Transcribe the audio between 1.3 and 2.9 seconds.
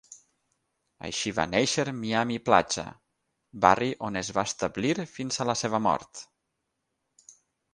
va néixer Miami Platja,